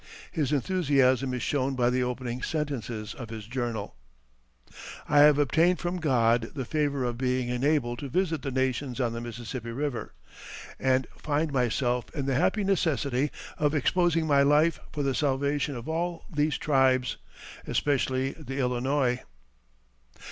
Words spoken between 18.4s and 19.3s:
Illinois."